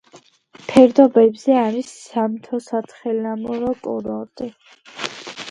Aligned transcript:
ფერდობებზე 0.69 1.57
არის 1.63 1.91
სამთო-სათხილამურო 2.13 3.71
კურორტი. 3.87 4.51